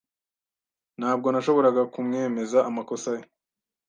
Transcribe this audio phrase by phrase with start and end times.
[0.99, 3.23] Ntabwo nashoboraga kumwemeza amakosa ye.